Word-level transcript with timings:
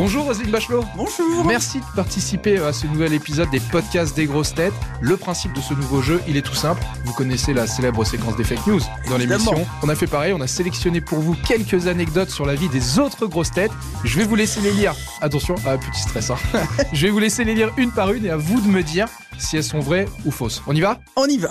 Bonjour 0.00 0.24
Roselyne 0.24 0.50
Bachelot. 0.50 0.82
Bonjour. 0.96 1.44
Merci 1.44 1.78
de 1.80 1.84
participer 1.94 2.56
à 2.56 2.72
ce 2.72 2.86
nouvel 2.86 3.12
épisode 3.12 3.50
des 3.50 3.60
podcasts 3.60 4.16
des 4.16 4.24
grosses 4.24 4.54
têtes. 4.54 4.72
Le 5.02 5.18
principe 5.18 5.52
de 5.52 5.60
ce 5.60 5.74
nouveau 5.74 6.00
jeu, 6.00 6.22
il 6.26 6.38
est 6.38 6.42
tout 6.42 6.54
simple. 6.54 6.82
Vous 7.04 7.12
connaissez 7.12 7.52
la 7.52 7.66
célèbre 7.66 8.02
séquence 8.06 8.34
des 8.34 8.44
fake 8.44 8.66
news 8.66 8.80
dans 9.10 9.18
l'émission. 9.18 9.66
On 9.82 9.90
a 9.90 9.94
fait 9.94 10.06
pareil, 10.06 10.32
on 10.32 10.40
a 10.40 10.46
sélectionné 10.46 11.02
pour 11.02 11.18
vous 11.18 11.34
quelques 11.46 11.86
anecdotes 11.86 12.30
sur 12.30 12.46
la 12.46 12.54
vie 12.54 12.70
des 12.70 12.98
autres 12.98 13.26
grosses 13.26 13.50
têtes. 13.50 13.72
Je 14.02 14.16
vais 14.16 14.24
vous 14.24 14.36
laisser 14.36 14.62
les 14.62 14.72
lire. 14.72 14.94
Attention, 15.20 15.54
ah, 15.66 15.76
petit 15.76 16.00
stress. 16.00 16.30
hein. 16.30 16.36
Je 16.94 17.06
vais 17.06 17.12
vous 17.12 17.18
laisser 17.18 17.44
les 17.44 17.54
lire 17.54 17.70
une 17.76 17.92
par 17.92 18.10
une 18.14 18.24
et 18.24 18.30
à 18.30 18.38
vous 18.38 18.62
de 18.62 18.68
me 18.68 18.82
dire 18.82 19.06
si 19.36 19.58
elles 19.58 19.64
sont 19.64 19.80
vraies 19.80 20.08
ou 20.24 20.30
fausses. 20.30 20.62
On 20.66 20.74
y 20.74 20.80
va? 20.80 20.98
On 21.16 21.26
y 21.26 21.36
va. 21.36 21.50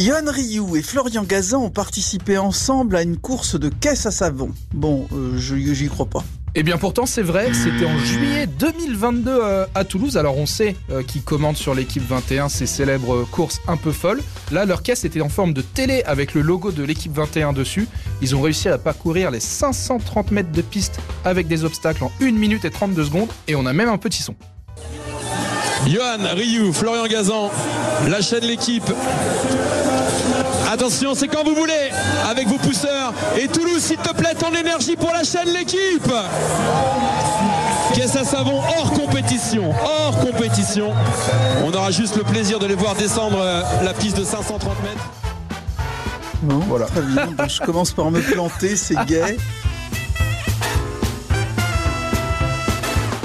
Yohan 0.00 0.32
Ryu 0.32 0.78
et 0.78 0.82
Florian 0.82 1.24
Gazan 1.24 1.62
ont 1.62 1.70
participé 1.70 2.38
ensemble 2.38 2.96
à 2.96 3.02
une 3.02 3.18
course 3.18 3.60
de 3.60 3.68
caisse 3.68 4.06
à 4.06 4.10
savon. 4.10 4.50
Bon, 4.72 5.06
euh, 5.12 5.36
je 5.36 5.56
j'y 5.56 5.88
crois 5.88 6.06
pas. 6.06 6.24
Eh 6.54 6.62
bien 6.62 6.78
pourtant 6.78 7.04
c'est 7.04 7.20
vrai, 7.20 7.52
c'était 7.52 7.84
en 7.84 7.98
juillet 7.98 8.46
2022 8.46 9.30
euh, 9.30 9.66
à 9.74 9.84
Toulouse. 9.84 10.16
Alors 10.16 10.38
on 10.38 10.46
sait 10.46 10.74
euh, 10.90 11.02
qui 11.02 11.20
commande 11.20 11.58
sur 11.58 11.74
l'équipe 11.74 12.02
21 12.02 12.48
ces 12.48 12.64
célèbres 12.64 13.26
courses 13.30 13.60
un 13.68 13.76
peu 13.76 13.92
folles. 13.92 14.22
Là 14.50 14.64
leur 14.64 14.82
caisse 14.82 15.04
était 15.04 15.20
en 15.20 15.28
forme 15.28 15.52
de 15.52 15.60
télé 15.60 16.02
avec 16.04 16.32
le 16.32 16.40
logo 16.40 16.72
de 16.72 16.82
l'équipe 16.82 17.12
21 17.12 17.52
dessus. 17.52 17.86
Ils 18.22 18.34
ont 18.34 18.40
réussi 18.40 18.70
à 18.70 18.78
parcourir 18.78 19.30
les 19.30 19.40
530 19.40 20.30
mètres 20.30 20.52
de 20.52 20.62
piste 20.62 20.98
avec 21.26 21.46
des 21.46 21.62
obstacles 21.64 22.04
en 22.04 22.12
1 22.22 22.30
minute 22.30 22.64
et 22.64 22.70
32 22.70 23.04
secondes 23.04 23.28
et 23.48 23.54
on 23.54 23.66
a 23.66 23.74
même 23.74 23.90
un 23.90 23.98
petit 23.98 24.22
son. 24.22 24.34
Johan, 25.86 26.34
Ryu, 26.34 26.72
Florian 26.72 27.06
Gazan, 27.06 27.50
la 28.08 28.22
chaîne 28.22 28.44
l'équipe. 28.44 28.90
Attention, 30.70 31.16
c'est 31.16 31.26
quand 31.26 31.42
vous 31.42 31.56
voulez, 31.56 31.90
avec 32.28 32.46
vos 32.46 32.56
pousseurs. 32.56 33.12
Et 33.36 33.48
Toulouse, 33.48 33.82
s'il 33.82 33.96
te 33.96 34.14
plaît, 34.14 34.34
ton 34.38 34.54
énergie 34.54 34.94
pour 34.94 35.10
la 35.12 35.24
chaîne 35.24 35.48
l'équipe. 35.48 36.12
Caisse 37.92 38.14
à 38.14 38.22
savon 38.22 38.60
hors 38.78 38.92
compétition, 38.92 39.74
hors 39.82 40.16
compétition. 40.20 40.92
On 41.64 41.72
aura 41.74 41.90
juste 41.90 42.16
le 42.16 42.22
plaisir 42.22 42.60
de 42.60 42.66
les 42.66 42.76
voir 42.76 42.94
descendre 42.94 43.40
euh, 43.40 43.62
la 43.82 43.92
piste 43.92 44.16
de 44.16 44.22
530 44.22 44.62
mètres. 44.84 45.10
Voilà. 46.68 46.86
Je 47.48 47.60
commence 47.62 47.90
par 47.90 48.12
me 48.12 48.20
planter, 48.20 48.76
c'est 48.76 49.04
gay. 49.06 49.38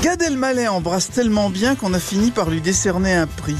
Gad 0.01 0.19
Elmaleh 0.19 0.67
embrasse 0.67 1.11
tellement 1.11 1.51
bien 1.51 1.75
qu'on 1.75 1.93
a 1.93 1.99
fini 1.99 2.31
par 2.31 2.49
lui 2.49 2.59
décerner 2.59 3.13
un 3.13 3.27
prix. 3.27 3.57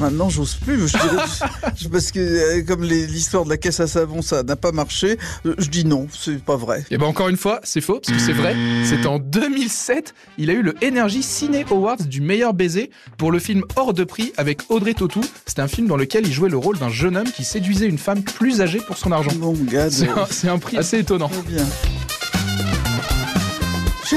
Maintenant, 0.00 0.28
j'ose 0.30 0.54
plus. 0.54 0.88
Je 0.88 0.96
dirais- 0.98 1.88
parce 1.92 2.10
que 2.12 2.18
euh, 2.18 2.62
comme 2.66 2.82
l'histoire 2.82 3.44
de 3.44 3.50
la 3.50 3.56
caisse 3.56 3.78
à 3.80 3.86
savon, 3.86 4.22
ça 4.22 4.42
n'a 4.42 4.56
pas 4.56 4.72
marché. 4.72 5.18
euh, 5.46 5.54
Je 5.58 5.68
dis 5.68 5.84
non, 5.84 6.08
c'est 6.18 6.42
pas 6.42 6.56
vrai. 6.56 6.84
Et 6.90 6.98
ben 6.98 7.06
encore 7.06 7.28
une 7.28 7.36
fois, 7.36 7.60
c'est 7.62 7.80
faux 7.80 8.00
parce 8.00 8.16
que 8.16 8.22
c'est 8.24 8.32
vrai. 8.32 8.56
C'était 8.84 9.06
en 9.06 9.18
2007. 9.18 10.14
Il 10.38 10.50
a 10.50 10.54
eu 10.54 10.62
le 10.62 10.74
Energy 10.82 11.22
Ciné 11.22 11.64
Awards 11.70 11.96
du 12.02 12.20
meilleur 12.20 12.54
baiser 12.54 12.90
pour 13.18 13.30
le 13.32 13.38
film 13.38 13.62
Hors 13.76 13.92
de 13.94 14.04
prix 14.04 14.32
avec 14.36 14.62
Audrey 14.70 14.94
Tautou. 14.94 15.20
C'était 15.46 15.62
un 15.62 15.68
film 15.68 15.86
dans 15.86 15.96
lequel 15.96 16.26
il 16.26 16.32
jouait 16.32 16.48
le 16.50 16.56
rôle 16.58 16.78
d'un 16.78 16.88
jeune 16.90 17.16
homme 17.16 17.30
qui 17.30 17.44
séduisait 17.44 17.86
une 17.86 17.98
femme 17.98 18.22
plus 18.22 18.60
âgée 18.60 18.78
pour 18.80 18.96
son 18.96 19.12
argent. 19.12 19.32
Bon. 19.36 19.54
C'est 19.90 20.08
un, 20.08 20.26
c'est 20.30 20.48
un 20.48 20.58
prix 20.58 20.78
assez 20.78 20.98
étonnant. 20.98 21.30
Bien. 21.46 21.64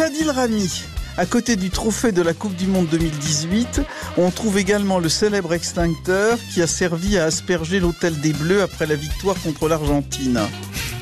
Adil 0.01 0.29
Rami, 0.29 0.83
à 1.17 1.25
côté 1.25 1.55
du 1.55 1.69
trophée 1.69 2.11
de 2.11 2.21
la 2.21 2.33
Coupe 2.33 2.55
du 2.55 2.67
Monde 2.67 2.87
2018, 2.91 3.81
on 4.17 4.31
trouve 4.31 4.57
également 4.57 4.99
le 4.99 5.09
célèbre 5.09 5.53
extincteur 5.53 6.37
qui 6.53 6.61
a 6.61 6.67
servi 6.67 7.17
à 7.17 7.25
asperger 7.25 7.79
l'hôtel 7.79 8.19
des 8.19 8.33
Bleus 8.33 8.61
après 8.61 8.85
la 8.85 8.95
victoire 8.95 9.35
contre 9.41 9.67
l'Argentine. 9.69 10.41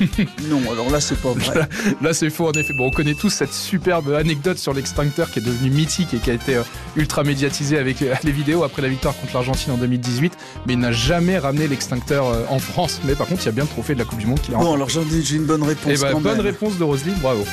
non, 0.48 0.60
alors 0.70 0.90
là, 0.90 1.00
c'est 1.00 1.20
pas 1.20 1.32
vrai. 1.32 1.68
Là, 2.00 2.12
c'est 2.12 2.30
faux 2.30 2.48
en 2.48 2.52
effet. 2.52 2.72
Bon, 2.76 2.86
on 2.86 2.90
connaît 2.90 3.14
tous 3.14 3.30
cette 3.30 3.52
superbe 3.52 4.12
anecdote 4.12 4.58
sur 4.58 4.72
l'extincteur 4.72 5.30
qui 5.30 5.38
est 5.38 5.42
devenu 5.42 5.70
mythique 5.70 6.14
et 6.14 6.18
qui 6.18 6.30
a 6.30 6.34
été 6.34 6.56
euh, 6.56 6.62
ultra 6.96 7.22
médiatisée 7.24 7.78
avec 7.78 8.02
euh, 8.02 8.14
les 8.24 8.32
vidéos 8.32 8.64
après 8.64 8.82
la 8.82 8.88
victoire 8.88 9.16
contre 9.16 9.34
l'Argentine 9.34 9.72
en 9.72 9.76
2018. 9.76 10.32
Mais 10.66 10.74
il 10.74 10.78
n'a 10.78 10.92
jamais 10.92 11.38
ramené 11.38 11.68
l'extincteur 11.68 12.26
euh, 12.26 12.44
en 12.48 12.58
France. 12.58 13.00
Mais 13.04 13.14
par 13.14 13.26
contre, 13.26 13.42
il 13.42 13.46
y 13.46 13.48
a 13.48 13.52
bien 13.52 13.64
le 13.64 13.70
trophée 13.70 13.94
de 13.94 14.00
la 14.00 14.04
Coupe 14.04 14.18
du 14.18 14.26
Monde 14.26 14.40
qu'il 14.40 14.54
a 14.54 14.58
Bon, 14.58 14.74
alors 14.74 14.88
j'ai 14.88 15.36
une 15.36 15.46
bonne 15.46 15.62
réponse 15.62 15.92
Et 15.92 15.96
bah, 15.96 16.08
quand 16.12 16.20
bonne 16.20 16.36
même. 16.38 16.46
réponse 16.46 16.76
de 16.78 16.84
Roselyne, 16.84 17.18
bravo. 17.20 17.44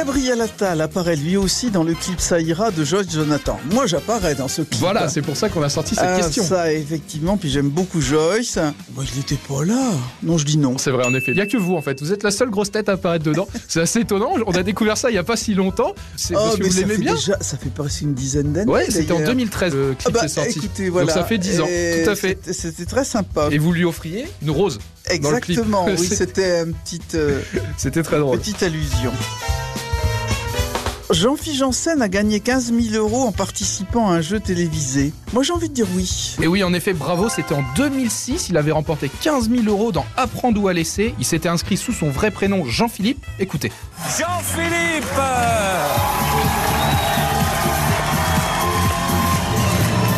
Gabriel 0.00 0.42
Attal 0.42 0.82
apparaît 0.82 1.16
lui 1.16 1.38
aussi 1.38 1.70
dans 1.70 1.82
le 1.82 1.94
clip 1.94 2.20
Saïra 2.20 2.70
de 2.70 2.84
Joyce 2.84 3.10
Jonathan. 3.10 3.58
Moi, 3.72 3.86
j'apparais 3.86 4.34
dans 4.34 4.46
ce 4.46 4.60
clip. 4.60 4.78
Voilà, 4.78 5.08
c'est 5.08 5.22
pour 5.22 5.38
ça 5.38 5.48
qu'on 5.48 5.62
a 5.62 5.70
sorti 5.70 5.94
cette 5.94 6.04
Ah, 6.06 6.16
question. 6.18 6.44
ça, 6.44 6.70
effectivement, 6.70 7.38
puis 7.38 7.48
j'aime 7.48 7.70
beaucoup 7.70 8.02
Joyce. 8.02 8.56
Bah, 8.90 9.02
il 9.10 9.16
n'était 9.16 9.36
pas 9.48 9.64
là. 9.64 9.92
Non, 10.22 10.36
je 10.36 10.44
dis 10.44 10.58
non. 10.58 10.76
C'est 10.76 10.90
vrai, 10.90 11.06
en 11.06 11.14
effet. 11.14 11.32
Il 11.32 11.36
n'y 11.36 11.40
a 11.40 11.46
que 11.46 11.56
vous, 11.56 11.76
en 11.76 11.80
fait. 11.80 11.98
Vous 12.02 12.12
êtes 12.12 12.24
la 12.24 12.30
seule 12.30 12.50
grosse 12.50 12.70
tête 12.70 12.90
à 12.90 12.92
apparaître 12.92 13.24
dedans. 13.24 13.48
C'est 13.68 13.80
assez 13.80 14.00
étonnant. 14.00 14.32
On 14.46 14.52
a 14.52 14.62
découvert 14.62 14.98
ça 14.98 15.08
il 15.08 15.12
n'y 15.14 15.18
a 15.18 15.24
pas 15.24 15.36
si 15.38 15.54
longtemps. 15.54 15.94
C'est 16.14 16.34
Oh, 16.36 16.40
parce 16.40 16.56
que 16.56 16.62
mais 16.64 16.68
vous 16.68 16.78
l'aimez 16.80 16.98
bien. 16.98 17.14
déjà- 17.14 17.38
ça 17.40 17.56
fait 17.56 17.70
presque 17.70 18.02
une 18.02 18.12
dizaine 18.12 18.52
d'années. 18.52 18.70
Ouais, 18.70 18.90
c'était 18.90 19.12
en 19.12 19.20
d'ailleurs. 19.20 19.30
2013 19.30 19.74
le 19.74 19.94
clip 19.94 20.00
Ah 20.08 20.10
bah, 20.10 20.24
est 20.26 20.28
sorti. 20.28 20.58
écoutez, 20.58 20.88
voilà. 20.90 21.10
ça 21.10 21.24
fait 21.24 21.38
10 21.38 21.58
ans, 21.62 21.66
Et 21.70 22.02
tout 22.04 22.10
à 22.10 22.16
fait. 22.16 22.38
c'était- 22.52 22.84
très 22.84 23.04
sympa. 23.04 23.48
Et 23.50 23.56
vous 23.56 23.72
lui 23.72 23.86
offriez 23.86 24.26
une 24.42 24.50
rose. 24.50 24.78
dans 25.22 25.30
le 25.30 25.38
clip. 25.40 25.56
Exactement, 25.58 25.86
oui, 25.86 25.96
c'était 26.06 26.64
une 26.64 26.74
petite, 26.74 27.14
euh, 27.14 27.40
C'était 27.78 28.02
très 28.02 28.18
drôle. 28.18 28.38
petite 28.38 28.62
allusion. 28.62 29.12
Jean-Philippe 31.10 31.58
Janssen 31.58 32.02
a 32.02 32.08
gagné 32.08 32.40
15 32.40 32.72
000 32.72 32.96
euros 32.96 33.22
en 33.22 33.32
participant 33.32 34.10
à 34.10 34.14
un 34.14 34.20
jeu 34.20 34.40
télévisé. 34.40 35.12
Moi, 35.32 35.44
j'ai 35.44 35.52
envie 35.52 35.68
de 35.68 35.74
dire 35.74 35.86
oui. 35.94 36.36
Et 36.42 36.48
oui, 36.48 36.64
en 36.64 36.74
effet, 36.74 36.94
bravo, 36.94 37.28
c'était 37.28 37.54
en 37.54 37.62
2006. 37.76 38.48
Il 38.48 38.56
avait 38.56 38.72
remporté 38.72 39.08
15 39.20 39.48
000 39.48 39.62
euros 39.66 39.92
dans 39.92 40.04
Apprendre 40.16 40.60
ou 40.60 40.66
à 40.66 40.72
laisser. 40.72 41.14
Il 41.20 41.24
s'était 41.24 41.48
inscrit 41.48 41.76
sous 41.76 41.92
son 41.92 42.10
vrai 42.10 42.32
prénom 42.32 42.64
Jean-Philippe. 42.66 43.24
Écoutez. 43.38 43.70
Jean-Philippe 44.18 45.04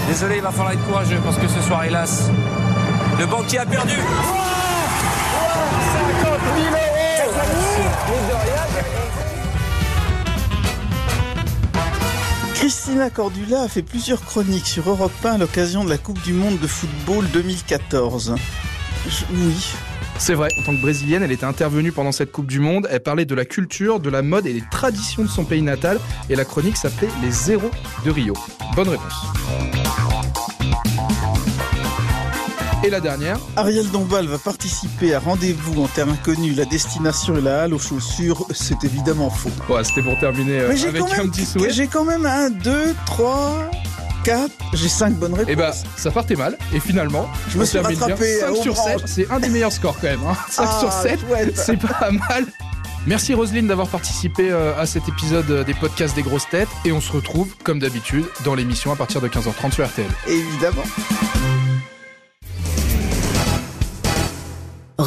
Désolé, 0.09 0.37
il 0.37 0.43
va 0.43 0.51
falloir 0.51 0.73
être 0.73 0.87
courageux 0.87 1.21
parce 1.23 1.37
que 1.37 1.49
ce 1.49 1.61
soir, 1.61 1.85
hélas, 1.85 2.31
le 3.19 3.27
banquier 3.27 3.59
a 3.59 3.67
perdu. 3.67 3.95
Christina 12.69 13.09
Cordula 13.09 13.63
a 13.63 13.69
fait 13.69 13.81
plusieurs 13.83 14.23
chroniques 14.23 14.67
sur 14.67 14.91
Europe 14.91 15.11
1 15.25 15.33
à 15.33 15.39
l'occasion 15.39 15.85
de 15.87 15.89
la 15.89 15.97
Coupe 15.97 16.21
du 16.21 16.35
Monde 16.35 16.59
de 16.59 16.67
football 16.67 17.25
2014. 17.33 18.35
Je- 19.09 19.11
oui. 19.35 19.73
C'est 20.19 20.35
vrai, 20.35 20.51
en 20.61 20.63
tant 20.65 20.77
que 20.77 20.83
brésilienne, 20.83 21.23
elle 21.23 21.33
était 21.33 21.47
intervenue 21.47 21.93
pendant 21.93 22.13
cette 22.13 22.31
Coupe 22.31 22.47
du 22.47 22.61
Monde. 22.61 22.87
Elle 22.91 23.01
parlait 23.01 23.25
de 23.25 23.35
la 23.35 23.47
culture, 23.47 24.01
de 24.01 24.11
la 24.11 24.21
mode 24.21 24.47
et 24.47 24.53
des 24.53 24.63
traditions 24.71 25.23
de 25.23 25.29
son 25.31 25.45
pays 25.47 25.63
natal. 25.63 25.99
Et 26.29 26.37
la 26.37 26.45
chronique 26.45 26.77
s'appelait 26.77 27.09
Les 27.23 27.31
Zéros 27.31 27.71
de 28.05 28.11
Rio. 28.11 28.35
Bonne 28.77 28.91
réponse. 28.91 29.15
Et 32.85 32.91
la 32.91 33.01
dernière, 33.01 33.39
Ariel 33.57 33.91
Dombal 33.91 34.27
va 34.27 34.39
participer 34.39 35.13
à 35.15 35.19
Rendez-vous 35.19 35.83
en 35.83 35.89
terre 35.89 36.09
inconnue, 36.09 36.53
la 36.53 36.65
destination 36.65 37.37
et 37.37 37.41
la 37.41 37.63
halle 37.63 37.75
aux 37.75 37.79
chaussures. 37.79 38.47
C'est 38.53 38.85
évidemment 38.85 39.31
faux. 39.31 39.51
Voilà, 39.67 39.83
c'était 39.85 40.03
pour 40.03 40.17
terminer 40.19 40.61
euh, 40.61 40.71
avec 40.71 41.03
un 41.03 41.17
même, 41.17 41.31
petit 41.31 41.45
souhait. 41.45 41.71
j'ai 41.71 41.89
quand 41.89 42.05
même 42.05 42.25
un, 42.25 42.51
deux, 42.51 42.95
trois, 43.05 43.69
quatre. 44.23 44.53
J'ai 44.75 44.89
cinq 44.89 45.15
bonnes 45.15 45.35
réponses. 45.35 45.51
Et 45.53 45.57
bah, 45.57 45.73
ça 45.97 46.11
partait 46.13 46.37
mal. 46.37 46.57
Et 46.73 46.79
finalement, 46.79 47.29
Je 47.49 47.59
me 47.59 47.65
suis 47.65 47.79
rattrapé, 47.79 48.39
5 48.41 48.47
euh, 48.47 48.55
sur 48.63 48.73
au 48.73 48.77
7, 48.77 48.85
branche. 48.99 49.01
c'est 49.07 49.31
un 49.31 49.41
des 49.41 49.49
meilleurs 49.49 49.73
scores 49.73 49.97
quand 50.01 50.07
même. 50.09 50.21
Hein. 50.27 50.37
5 50.49 50.65
Ah, 50.69 50.81
sur 50.81 50.93
7, 50.93 51.21
chouette. 51.27 51.57
c'est 51.57 51.77
pas 51.81 52.11
mal. 52.13 52.47
Merci 53.07 53.35
Roselyne 53.35 53.67
d'avoir 53.67 53.89
participé 53.89 54.51
euh, 54.51 54.79
à 54.79 54.87
cet 54.87 55.09
épisode 55.09 55.51
euh, 55.51 55.65
des 55.65 55.75
podcasts 55.75 56.15
des 56.15 56.23
grosses 56.23 56.49
têtes. 56.49 56.69
Et 56.85 56.93
on 56.93 57.01
se 57.01 57.11
retrouve, 57.11 57.49
comme 57.65 57.81
d'habitude, 57.81 58.25
dans 58.45 58.55
l'émission 58.55 58.93
à 58.93 58.97
partir 58.97 59.21
de 59.21 59.27
15h30 59.29 59.73
sur 59.73 59.85
RTL. 59.87 60.07
Évidemment. 60.29 60.85